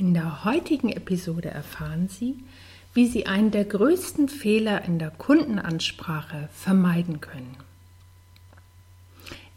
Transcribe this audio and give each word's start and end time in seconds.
In 0.00 0.14
der 0.14 0.46
heutigen 0.46 0.88
Episode 0.88 1.50
erfahren 1.50 2.08
Sie, 2.08 2.38
wie 2.94 3.06
Sie 3.06 3.26
einen 3.26 3.50
der 3.50 3.66
größten 3.66 4.30
Fehler 4.30 4.82
in 4.86 4.98
der 4.98 5.10
Kundenansprache 5.10 6.48
vermeiden 6.54 7.20
können. 7.20 7.54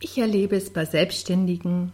Ich 0.02 0.18
erlebe 0.18 0.58
es 0.58 0.74
bei 0.74 0.84
Selbstständigen, 0.84 1.94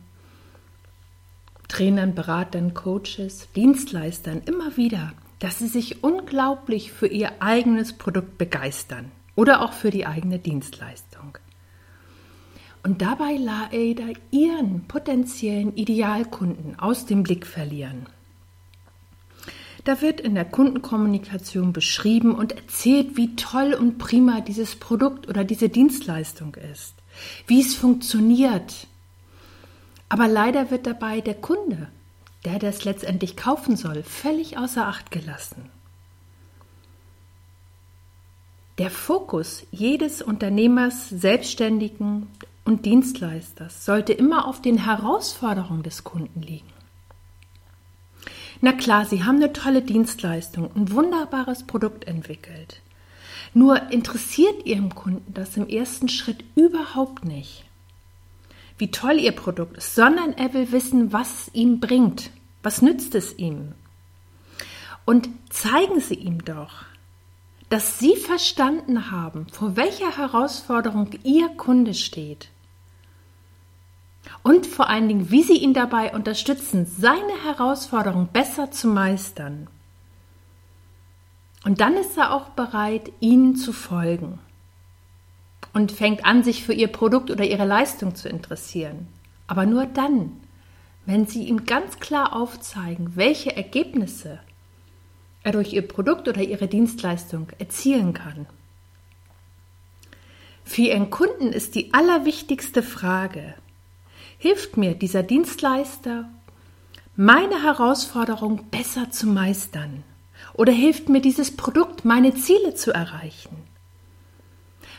Trainern, 1.68 2.16
Beratern, 2.16 2.74
Coaches, 2.74 3.48
Dienstleistern 3.56 4.42
immer 4.48 4.76
wieder, 4.78 5.14
dass 5.38 5.60
sie 5.60 5.68
sich 5.68 6.04
unglaublich 6.04 6.92
für 6.92 7.06
ihr 7.06 7.44
eigenes 7.44 7.94
Produkt 7.94 8.40
begeistern 8.40 9.12
oder 9.36 9.62
auch 9.62 9.74
für 9.74 9.92
die 9.92 10.08
eigene 10.08 10.40
Dienstleistung. 10.40 11.38
Und 12.82 13.04
dabei 13.04 13.38
leider 13.38 14.12
ihren 14.32 14.88
potenziellen 14.88 15.76
Idealkunden 15.76 16.80
aus 16.80 17.06
dem 17.06 17.22
Blick 17.22 17.46
verlieren. 17.46 18.08
Da 19.90 20.02
wird 20.02 20.22
in 20.22 20.36
der 20.36 20.46
Kundenkommunikation 20.46 21.74
beschrieben 21.74 22.36
und 22.36 22.52
erzählt, 22.52 23.18
wie 23.18 23.36
toll 23.36 23.74
und 23.74 23.98
prima 23.98 24.40
dieses 24.40 24.76
Produkt 24.76 25.28
oder 25.28 25.44
diese 25.44 25.68
Dienstleistung 25.68 26.54
ist, 26.54 26.94
wie 27.48 27.60
es 27.60 27.74
funktioniert. 27.74 28.86
Aber 30.08 30.28
leider 30.28 30.70
wird 30.70 30.86
dabei 30.86 31.22
der 31.22 31.34
Kunde, 31.34 31.88
der 32.46 32.60
das 32.60 32.86
letztendlich 32.86 33.36
kaufen 33.36 33.78
soll, 33.78 34.04
völlig 34.04 34.60
außer 34.60 34.86
Acht 34.86 35.10
gelassen. 35.10 35.72
Der 38.78 38.92
Fokus 38.92 39.66
jedes 39.72 40.22
Unternehmers, 40.22 41.10
Selbstständigen 41.10 42.28
und 42.64 42.86
Dienstleisters 42.86 43.86
sollte 43.86 44.14
immer 44.14 44.48
auf 44.48 44.62
den 44.62 44.86
Herausforderungen 44.86 45.82
des 45.82 46.04
Kunden 46.04 46.44
liegen. 46.44 46.79
Na 48.62 48.74
klar, 48.74 49.06
Sie 49.06 49.24
haben 49.24 49.38
eine 49.38 49.54
tolle 49.54 49.82
Dienstleistung, 49.82 50.70
ein 50.76 50.92
wunderbares 50.92 51.64
Produkt 51.64 52.06
entwickelt. 52.06 52.82
Nur 53.54 53.92
interessiert 53.92 54.66
Ihrem 54.66 54.94
Kunden 54.94 55.34
das 55.34 55.56
im 55.56 55.68
ersten 55.68 56.10
Schritt 56.10 56.44
überhaupt 56.56 57.24
nicht, 57.26 57.64
wie 58.78 58.92
toll 58.92 59.18
Ihr 59.20 59.32
Produkt 59.32 59.78
ist, 59.78 59.96
sondern 59.96 60.34
er 60.34 60.54
will 60.54 60.72
wissen, 60.72 61.14
was 61.14 61.48
es 61.48 61.54
ihm 61.54 61.80
bringt. 61.80 62.32
Was 62.62 62.82
nützt 62.82 63.16
es 63.16 63.38
ihm? 63.38 63.74
Und 65.06 65.30
zeigen 65.50 66.02
Sie 66.02 66.16
ihm 66.16 66.44
doch, 66.44 66.84
dass 67.70 68.00
Sie 68.00 68.18
verstanden 68.18 69.12
haben, 69.12 69.48
vor 69.52 69.78
welcher 69.78 70.18
Herausforderung 70.18 71.12
Ihr 71.24 71.48
Kunde 71.50 71.94
steht 71.94 72.50
und 74.44 74.66
vor 74.66 74.90
allen 74.90 75.08
Dingen, 75.08 75.32
wie 75.32 75.44
sie 75.44 75.58
ihn 75.58 75.74
dabei 75.74 76.14
unterstützen, 76.14 76.86
seine 76.86 77.44
Herausforderung 77.44 78.30
besser 78.32 78.72
zu 78.72 78.88
meistern. 78.88 79.68
Und 81.66 81.82
dann 81.82 81.96
ist 81.96 82.18
er 82.18 82.34
auch 82.34 82.50
bereit, 82.50 83.12
ihnen 83.20 83.56
zu 83.56 83.74
folgen 83.74 84.40
und 85.74 85.92
fängt 85.92 86.26
an, 86.26 86.44
sich 86.44 86.64
für 86.64 86.74
ihr 86.74 86.88
Produkt 86.88 87.30
oder 87.32 87.44
ihre 87.44 87.66
Leistung 87.66 88.16
zu 88.16 88.30
interessieren. 88.30 89.08
Aber 89.48 89.66
nur 89.66 89.86
dann, 89.86 90.32
wenn 91.06 91.26
sie 91.26 91.44
ihm 91.44 91.66
ganz 91.66 92.00
klar 92.00 92.34
aufzeigen, 92.34 93.16
welche 93.16 93.56
Ergebnisse 93.56 94.40
er 95.44 95.52
durch 95.52 95.74
ihr 95.74 95.88
Produkt 95.88 96.28
oder 96.28 96.42
ihre 96.42 96.68
Dienstleistung 96.68 97.48
erzielen 97.58 98.14
kann. 98.14 98.46
Für 100.64 100.82
ihren 100.84 101.10
Kunden 101.10 101.48
ist 101.48 101.76
die 101.76 101.94
allerwichtigste 101.94 102.84
Frage, 102.84 103.56
hilft 104.40 104.78
mir 104.78 104.96
dieser 104.96 105.22
Dienstleister, 105.22 106.30
meine 107.16 107.62
Herausforderung 107.62 108.70
besser 108.72 109.12
zu 109.12 109.28
meistern? 109.28 110.04
Oder 110.54 110.72
hilft 110.72 111.10
mir 111.10 111.20
dieses 111.22 111.56
Produkt, 111.56 112.06
meine 112.06 112.34
Ziele 112.34 112.74
zu 112.74 112.92
erreichen? 112.92 113.58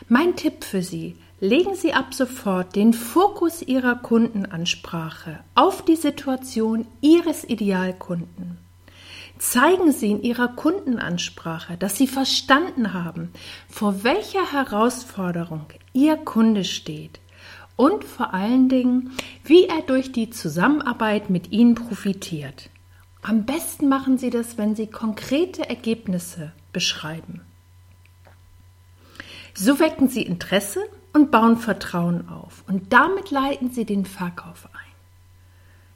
Mein 0.07 0.35
Tipp 0.35 0.63
für 0.63 0.83
Sie, 0.83 1.17
legen 1.39 1.73
Sie 1.75 1.93
ab 1.93 2.13
sofort 2.13 2.75
den 2.75 2.93
Fokus 2.93 3.63
Ihrer 3.63 3.95
Kundenansprache 3.95 5.39
auf 5.55 5.83
die 5.83 5.95
Situation 5.95 6.85
Ihres 7.01 7.43
Idealkunden. 7.43 8.59
Zeigen 9.39 9.91
Sie 9.91 10.11
in 10.11 10.21
Ihrer 10.21 10.49
Kundenansprache, 10.49 11.77
dass 11.77 11.97
Sie 11.97 12.07
verstanden 12.07 12.93
haben, 12.93 13.31
vor 13.67 14.03
welcher 14.03 14.51
Herausforderung 14.51 15.65
Ihr 15.93 16.17
Kunde 16.17 16.63
steht 16.63 17.19
und 17.75 18.03
vor 18.03 18.33
allen 18.33 18.69
Dingen, 18.69 19.11
wie 19.43 19.65
er 19.65 19.81
durch 19.81 20.11
die 20.11 20.29
Zusammenarbeit 20.29 21.29
mit 21.29 21.51
Ihnen 21.51 21.75
profitiert. 21.75 22.69
Am 23.21 23.45
besten 23.45 23.87
machen 23.87 24.17
Sie 24.17 24.29
das, 24.29 24.57
wenn 24.57 24.75
Sie 24.75 24.87
konkrete 24.87 25.69
Ergebnisse 25.69 26.51
beschreiben. 26.73 27.41
So 29.53 29.79
wecken 29.79 30.07
Sie 30.07 30.23
Interesse 30.23 30.79
und 31.13 31.29
bauen 31.29 31.57
Vertrauen 31.57 32.29
auf 32.29 32.63
und 32.67 32.93
damit 32.93 33.31
leiten 33.31 33.71
Sie 33.71 33.85
den 33.85 34.05
Verkauf 34.05 34.67
ein. 34.73 34.79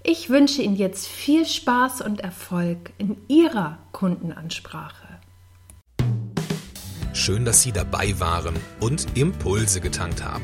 Ich 0.03 0.29
wünsche 0.29 0.61
Ihnen 0.61 0.75
jetzt 0.75 1.07
viel 1.07 1.47
Spaß 1.47 2.01
und 2.01 2.19
Erfolg 2.19 2.91
in 2.99 3.17
Ihrer 3.27 3.79
Kundenansprache. 3.91 5.07
Schön, 7.13 7.43
dass 7.43 7.63
Sie 7.63 7.71
dabei 7.71 8.19
waren 8.19 8.55
und 8.81 9.17
Impulse 9.17 9.81
getankt 9.81 10.23
haben. 10.23 10.43